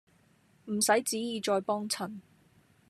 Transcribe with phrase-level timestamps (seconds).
[0.65, 2.21] 唔使旨意再幫襯